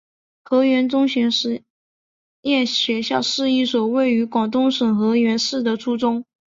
[0.43, 1.61] 河源中学实
[2.41, 6.25] 验学校是一所位于广东省河源市的初中。